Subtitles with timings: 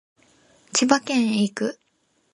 [0.73, 1.79] 千葉県へ行く